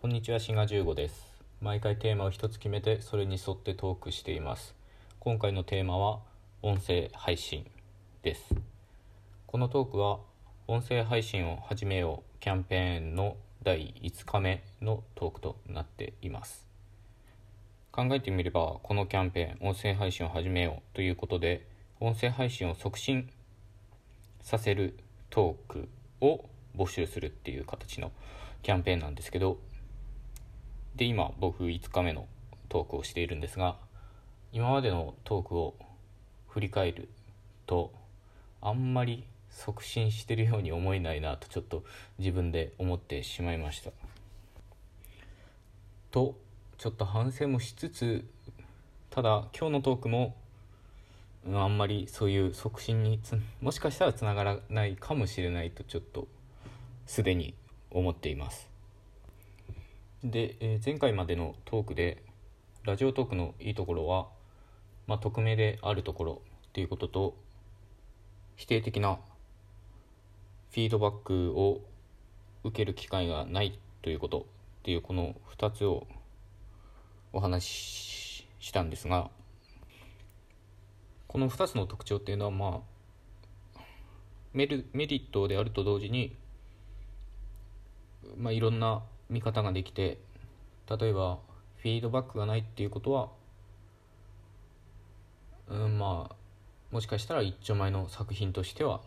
[0.00, 1.26] こんにちは、しが15です。
[1.60, 4.76] 毎回テーマを一つ決めて、それに沿ってトークしています。
[5.18, 6.20] 今回のテーマは、
[6.62, 7.68] 音声配信
[8.22, 8.54] です。
[9.48, 10.20] このトークは、
[10.68, 16.64] 音声配信を始めようキャンペーンの第5日目のトークとなっています。
[17.90, 21.66] 考えてみれば、このキャンペーン、音声配信を始めようということで、
[21.98, 23.28] 音声配信を促進
[24.42, 24.96] させる
[25.28, 25.88] トーク
[26.20, 26.44] を
[26.76, 28.12] 募集するっていう形の
[28.62, 29.58] キャンペーンなんですけど
[30.98, 32.26] で今僕5日目の
[32.68, 33.76] トークをしているんですが
[34.52, 35.74] 今までのトークを
[36.48, 37.08] 振り返る
[37.66, 37.92] と
[38.60, 41.84] あんまり促進してるように思えないなとちょっと
[42.18, 43.92] 自分で思ってしまいました。
[46.10, 46.34] と
[46.78, 48.24] ちょっと反省もしつつ
[49.10, 50.34] ただ今日のトークも
[51.52, 53.20] あんまりそういう促進に
[53.60, 56.26] もしかしたらつながらないかもしれないとちょっと
[57.06, 57.54] すでに
[57.92, 58.67] 思っています。
[60.24, 62.22] で、えー前回までのトークで
[62.84, 64.28] ラジオトークのいいところは、
[65.06, 67.36] まあ、匿名であるところっていうことと
[68.56, 69.18] 否定的な
[70.70, 71.80] フィードバックを
[72.64, 74.42] 受ける機会がないということっ
[74.82, 76.06] ていうこの2つを
[77.32, 79.30] お話ししたんですが
[81.26, 82.80] この2つの特徴っていうのはま
[83.76, 83.80] あ
[84.52, 86.34] メリメリットであると同時に、
[88.36, 90.18] まあ、いろんな見方ができて
[90.88, 91.38] 例えば
[91.76, 93.28] フィードバックがないっていうことは
[95.68, 96.34] うんまあ
[96.90, 99.00] もしかしたら一丁前の作品としては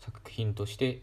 [0.00, 1.00] 作品として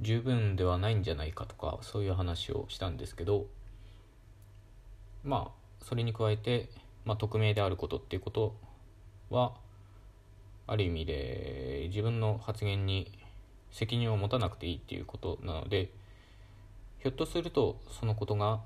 [0.00, 3.46] 十分ではないんじゃないかとかそういう話をしたんですけど
[5.22, 6.70] まあそれに加えて、
[7.04, 8.56] まあ、匿名であることっていうこと
[9.30, 9.52] は
[10.66, 13.12] ある意味で自分の発言に
[13.74, 15.90] 責任を持たなくていいっていうことなので
[17.00, 18.60] ひょっとするとそのことが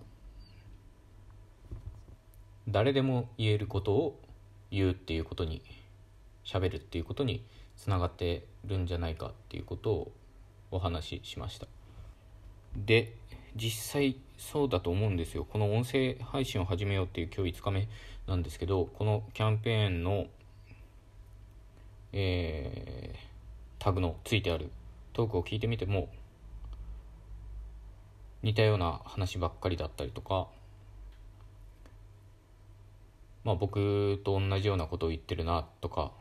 [2.68, 4.20] 誰でも言えることを
[4.70, 5.62] 言うっていうことに
[6.44, 7.42] 喋るっていうことに
[7.78, 10.12] つながってるんじゃないかっていうことを
[10.70, 11.66] お話ししました。
[12.76, 13.14] で
[13.56, 15.46] 実際そうだと思うんですよ。
[15.50, 17.88] この音声配信を始めようっていう今日5日目
[18.26, 20.26] なんですけどこのキャンペーンの
[22.12, 23.28] えー
[23.78, 24.70] タグのついてある
[25.18, 26.08] トークを聞いてみても
[28.44, 30.46] 似たような話ばっかりだったりとか
[33.42, 36.12] まあ僕と同じようなことを言ってるなとか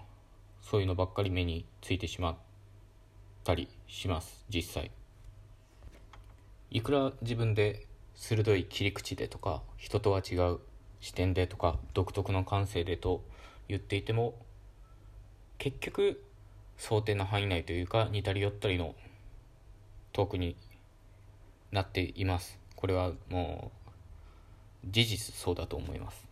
[0.63, 2.35] そういうのばっかり目についてしまっ
[3.43, 4.89] たりします実際。
[6.71, 10.57] いくら自分で鋭い切り口でとか人とは違う
[11.01, 13.23] 視点でとか独特の感性でと
[13.67, 14.33] 言っていても
[15.59, 16.23] 結局
[16.77, 18.95] 想定の範囲内というか似たり寄ったりの
[20.13, 20.55] トークに
[21.71, 22.59] なっています。
[22.75, 23.71] これはも
[24.85, 26.27] う事実そうだと思います。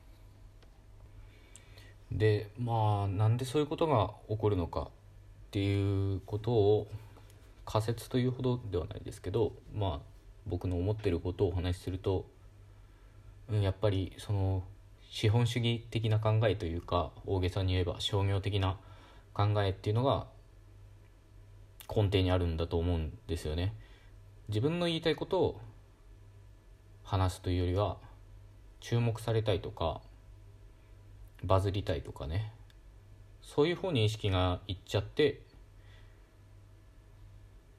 [2.12, 4.88] でまあなんでそういうことが起こるのかっ
[5.52, 6.88] ていうことを
[7.66, 10.00] 仮説というほどではないですけどまあ
[10.46, 12.26] 僕の思ってることをお話しすると、
[13.50, 14.64] うん、やっぱりその
[15.10, 18.78] 資本主義的な考えというか大げさに言えば商業的な
[19.34, 20.28] 考えっていうのが
[21.94, 23.74] 根底にあるんだと思うんですよね。
[24.48, 25.62] 自分の言いたいことを
[27.04, 27.98] 話すというよりは
[28.80, 30.02] 注目されたいとか
[31.44, 32.52] バズりたいとかね。
[33.42, 35.42] そういう方に意識がいっちゃって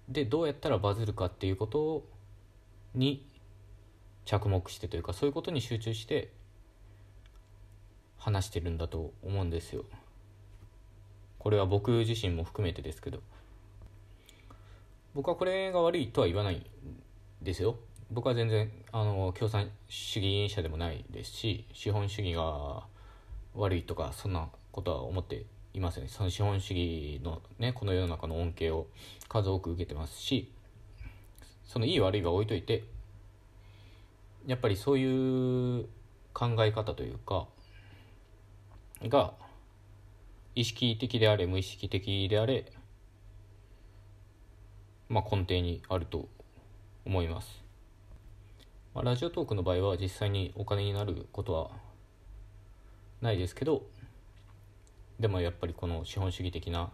[0.08, 2.04] でどうやったらバズるかっていうこと
[2.94, 3.26] に
[4.24, 6.30] 着目してというかそういうことに集中して
[8.16, 9.84] 話してるんだと思うんですよ。
[11.38, 13.20] これは僕自身も含めてですけど
[15.16, 16.62] 僕はこれが悪いとは言わないん
[17.40, 17.78] ですよ。
[18.10, 22.84] 僕は全然あの共産主義者でもないですし資本主義が
[23.54, 26.08] 悪いとかそんなことは思っていません。
[26.10, 28.88] その資本主義のねこの世の中の恩恵を
[29.26, 30.52] 数多く受けてますし
[31.64, 32.84] そのいい悪いは置いといて
[34.46, 35.86] やっぱりそういう
[36.34, 37.46] 考え方というか
[39.08, 39.32] が
[40.54, 42.70] 意識的であれ無意識的であれ
[45.08, 46.28] まあ根底にあると
[47.04, 47.62] 思います、
[48.94, 51.70] まあ、ラジオトークの場合は実際にお金になることは
[53.20, 53.82] ないですけど
[55.20, 56.90] でもやっぱりこの資本主義的な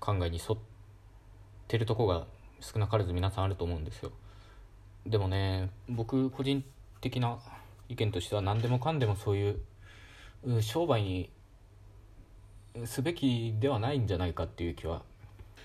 [0.00, 0.58] 考えに沿っ
[1.68, 2.26] てるとこが
[2.60, 4.12] 少なからず皆さんあると思うんですよ。
[5.06, 6.62] でもね僕個人
[7.00, 7.38] 的な
[7.88, 9.60] 意見としては何でもかんでもそういう
[10.44, 11.30] う商売に
[12.84, 15.02] すべきではないんじゃないかっていう気は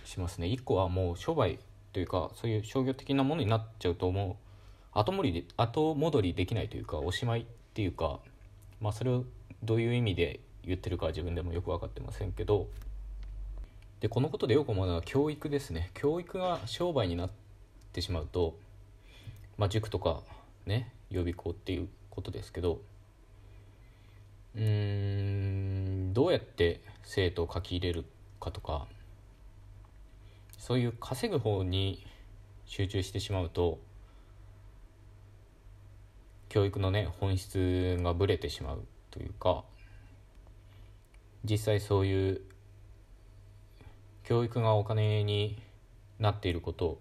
[0.05, 0.47] しますね。
[0.47, 1.59] 一個はもう商売
[1.93, 4.47] というかそういう商業的なものになっちゃうともう。
[4.99, 7.45] 後戻り後戻りできないというかおしまいっ
[7.75, 8.19] ていうか、
[8.81, 9.25] まあ、それを
[9.61, 12.67] どういう意味で言ってるかは自分でもよく分かってませんけど。
[13.99, 15.89] でこのことでよく思うのは教育ですね。
[15.95, 17.29] 教育が商売になっ
[17.93, 18.55] てしまうと、
[19.57, 20.21] まあ、塾とか
[20.67, 22.79] ね予備校っていうことですけど
[24.55, 28.05] うーんどうやって生徒を書き入れる
[28.39, 28.87] かとか
[30.57, 32.05] そういう稼ぐ方に
[32.65, 33.79] 集中してしまうと
[36.49, 39.63] 教育のね本質がぶれてしまうというか
[41.43, 42.41] 実際そういう
[44.23, 45.61] 教育がお金に
[46.19, 46.99] なっていること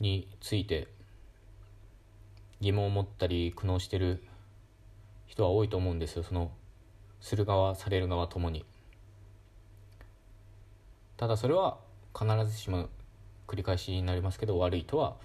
[0.00, 0.88] について
[2.60, 4.24] 疑問を持ったり苦悩してる
[5.26, 6.22] 人は多いと思うんですよ。
[6.22, 6.50] その
[7.20, 8.64] する側される側ともに。
[11.16, 11.78] ただそれは
[12.16, 12.88] 必ずしも
[13.46, 15.16] 繰り返しになりますけど悪いとは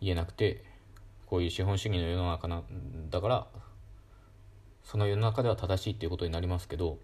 [0.00, 0.62] 言えなくて
[1.26, 2.62] こういう資本主義の世の中な
[3.10, 3.46] だから
[4.82, 6.98] その世の中では正しいっていうことになりますけど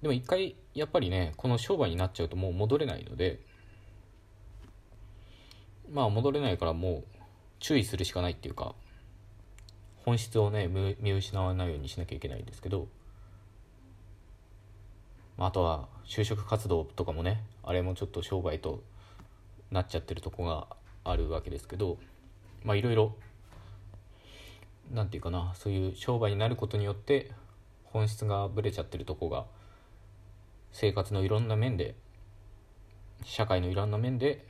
[0.00, 3.40] でも一回やっぱりねこの商売になっちゃうともう戻れないので
[5.90, 7.04] まあ戻れないからもう
[7.58, 8.74] 注意するしかないっていうか
[10.04, 10.68] 本質をね
[11.00, 12.88] 見失わないようにしなきゃいけないんですけど
[15.36, 18.82] まあとは就職活動とかもねあれもちょっと商売と
[19.70, 20.66] なっちゃってるとこが
[21.04, 21.98] あるわけですけど
[22.62, 23.14] まあいろいろ
[24.92, 27.32] 何て言うかなそういう商売になることによって
[27.84, 29.44] 本質がぶれちゃってるとこが
[30.72, 31.94] 生活のいろんな面で
[33.24, 34.46] 社会のいろんな面で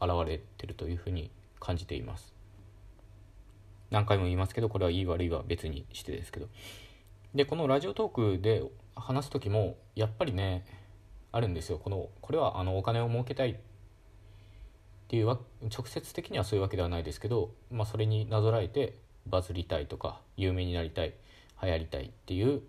[0.00, 2.34] 現れてるというふうに感じています。
[3.90, 6.48] 何回も言いますけどこれはいい悪いは別にしてですけど。
[7.34, 8.62] でこのラジオトークで
[8.94, 10.64] 話す時もやっぱりね
[11.32, 11.78] あるんですよ。
[11.78, 13.52] このこれはあのお金を儲けたい。
[13.52, 13.54] っ
[15.12, 18.94] ていうわ直接的にはそういうわけではないですけど、まあ、それになぞらえて
[19.26, 21.12] バズりたいとか有名になりたい
[21.62, 22.62] 流行りたいっていう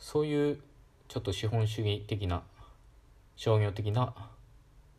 [0.00, 0.58] そういう
[1.06, 2.42] ちょっと資本主義的な
[3.36, 4.14] 商業的な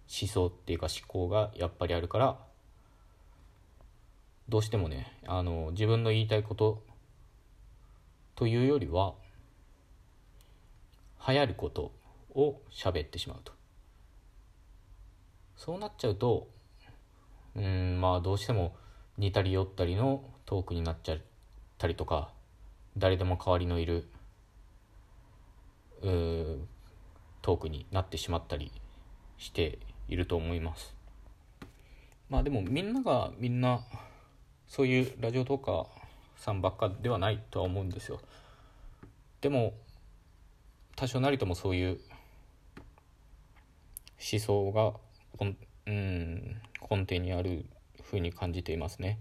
[0.07, 2.37] 思想っていうか思考がやっぱりあるから
[4.47, 6.81] どうしてもねあの自分の言いたいこと
[8.35, 9.13] というよりは
[11.27, 11.91] 流行ること
[12.33, 13.51] を喋ってしまうと。
[15.55, 16.49] そうなっちゃうと
[17.55, 18.75] うんまあどうしても
[19.17, 21.17] 似たり寄ったりのトークになっちゃっ
[21.77, 22.29] たりとか
[22.97, 24.07] 誰でも代わりのいる
[27.41, 28.71] トークになってしまったり
[29.37, 30.95] していると思います。
[32.29, 33.81] まあでもみんながみんな
[34.67, 35.87] そういうラジオトーカー
[36.37, 38.19] さんばっかではないとは思うんですよ。
[39.41, 39.73] でも
[40.95, 41.99] 多少なりともそういう
[44.31, 44.93] 思想が
[45.39, 47.65] うん根底にある
[48.01, 49.19] ふうに感じていますね。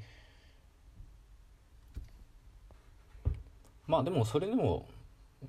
[3.86, 4.88] まあでもそれでも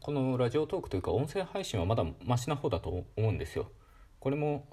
[0.01, 3.71] このラジオトークというか音声配信はまだマシな方だと思うんですよ。
[4.19, 4.67] これも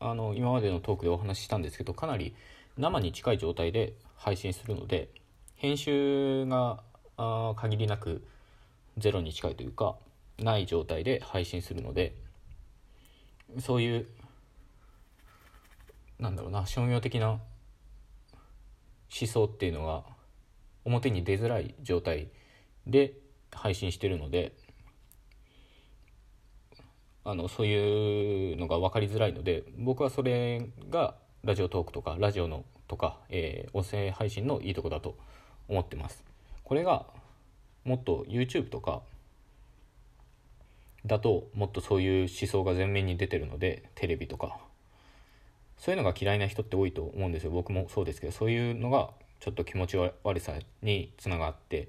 [0.00, 2.34] あの今までのトークでお話ししたんですけどかなり
[2.76, 5.08] 生に近い状態で配信するので
[5.56, 6.82] 編集が
[7.16, 8.26] あ限りなく
[8.98, 9.96] ゼロに近いというか
[10.38, 12.14] ない状態で配信するので
[13.60, 14.06] そういう
[16.18, 17.40] なんだろうな商業的な思
[19.10, 20.02] 想っていうのが
[20.84, 22.28] 表に出づらい状態
[22.86, 23.14] で
[23.52, 24.52] 配信してるので
[27.24, 35.16] あのそういうのが分かりづらいので僕はそれがラジオトークとかラジオのとか、えー、音声配信のいいとこだと
[35.68, 36.22] 思ってます。
[36.64, 37.06] これが
[37.84, 39.02] もっと YouTube とか
[41.06, 44.58] だともっとそういう思想が前面に出てるのでテレビとか。
[45.76, 47.50] そういうのが嫌いな人って多いと思うんですよ。
[47.50, 51.88] 僕もそうですけどそういうのがちょっと気持ち悪さにつながって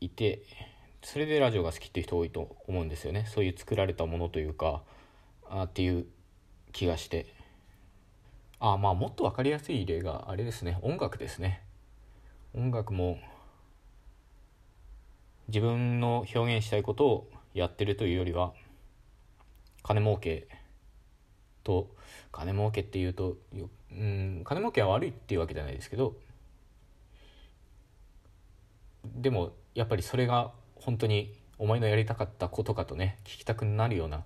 [0.00, 0.42] いて
[1.02, 3.26] それでラジオが好きっていう人多いと思うんですよね。
[3.28, 4.82] そういう作られたものというか
[5.50, 6.06] あっていう
[6.72, 7.26] 気がして。
[8.60, 10.78] あまあもっと分かりやすい例があれですね。
[10.80, 11.62] 音楽ですね。
[12.54, 13.18] 音楽も
[15.54, 18.52] 自分の表現したいことをやってるというよりは
[19.84, 20.48] 金儲け
[21.62, 21.94] と
[22.32, 23.36] 金儲けっていうと
[23.92, 26.16] うん金儲けは悪いっていうわけじゃないですけど
[29.04, 34.24] でもやっぱりそれが本当にお前のやりたかったことかとね聞きたくなるような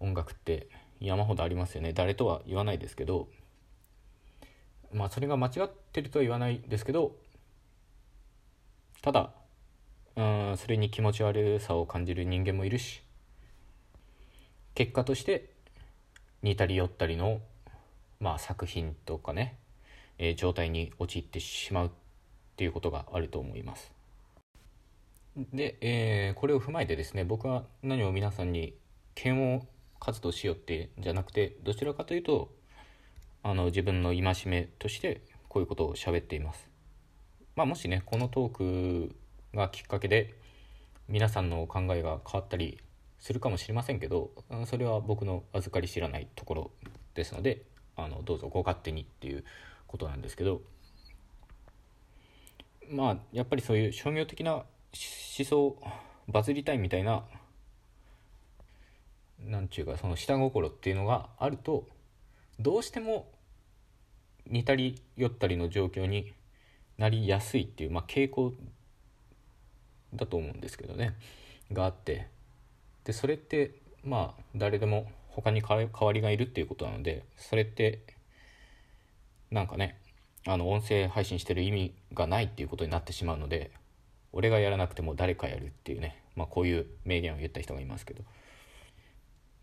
[0.00, 0.68] 音楽って
[1.00, 1.92] 山ほどありますよね。
[1.92, 3.28] 誰とは言わないですけど
[4.90, 7.14] まあそれが間違ってるとは言わないですけど
[9.02, 9.34] ただ
[10.16, 13.02] うんそれに気持ち悪さを感じる人間もいるし
[14.74, 15.50] 結果として
[16.42, 17.40] 似たり寄ったりの、
[18.20, 19.56] まあ、作品とかね、
[20.18, 21.90] えー、状態に陥ってしまうっ
[22.56, 23.92] ていうことがあると思います。
[25.52, 28.74] で、えー、これを踏まえてですね僕は何を皆さんに
[29.16, 29.62] 嫌悪
[29.98, 32.52] 活動しようってじゃなくてどちらかというと
[33.42, 36.68] あの自分の戒めとしてこういうことを喋っています。
[37.54, 39.14] まあ、もしねこのトーク
[39.54, 40.34] がきっかけで
[41.08, 42.78] 皆さんの考えが変わったり
[43.18, 44.30] するかもしれませんけど
[44.66, 46.70] それは僕の預かり知らないところ
[47.14, 47.62] ですので
[47.96, 49.44] あのどうぞご勝手にっていう
[49.86, 50.62] ことなんですけど
[52.90, 54.64] まあやっぱりそういう商業的な思
[55.44, 55.76] 想
[56.28, 57.24] バズりたいみたいな
[59.38, 61.86] なんちゅうかその下心っていうのがあると
[62.58, 63.28] どうしても
[64.46, 66.32] 似たり寄ったりの状況に
[66.98, 68.52] なりやすいっていう、まあ、傾向
[70.14, 71.14] だと思うんですけどね。
[71.72, 72.28] があって。
[73.04, 73.72] でそれって
[74.04, 78.00] まあ誰でも他に代わりがいるっていうことなのでそれって
[79.50, 79.98] なんかね
[80.46, 83.70] あの音声配信してる意味がないっていうことになってしまうので
[84.32, 88.22] 俺がやらなくても誰かやるっていうね、まあ、こういう名言を言った人がいますけど。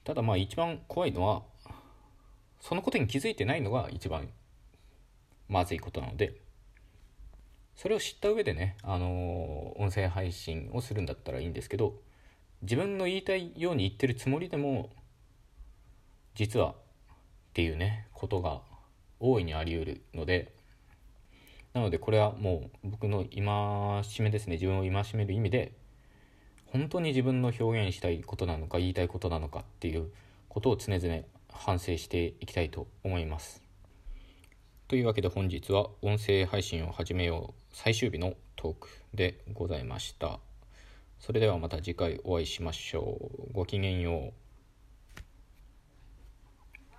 [0.04, 1.44] ただまあ一番怖いのは
[2.60, 4.30] そのことに気づいてないのが一番
[5.48, 6.34] まずいことなので
[7.80, 11.94] それを知った上でね、あの、音声配信をするんだったらいいんですけど
[12.62, 14.90] 自分の言いたいように言ってるつもりでも
[16.36, 16.74] 実はっ
[17.54, 18.60] ていうねことが
[19.22, 20.52] 大いにあり得るので
[21.74, 25.72] なのでこれはもう僕の戒めですね自分を戒める意味で
[26.66, 30.12] 本当に自分の表現したいことなのか言いたいことなのかっていう
[30.50, 33.69] ことを常々反省していきたいと思います。
[34.90, 40.40] というわけで本日は音声配信を始めよう最終日のトークでございました。
[41.20, 43.20] それではまた次回お会いしましょ
[43.50, 43.54] う。
[43.54, 44.49] ごきげんよう。